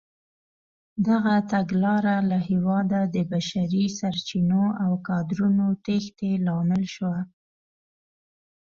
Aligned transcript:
دغه 1.07 1.33
تګلاره 1.51 2.15
له 2.29 2.37
هېواده 2.49 3.01
د 3.15 3.17
بشري 3.31 3.85
سرچینو 3.99 4.65
او 4.83 4.91
کادرونو 5.07 5.67
تېښتې 5.85 6.31
لامل 6.45 6.83
شوه. 6.95 7.17